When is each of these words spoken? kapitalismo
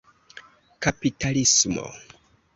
kapitalismo 0.83 1.85